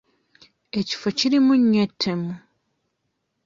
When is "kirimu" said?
1.17-1.53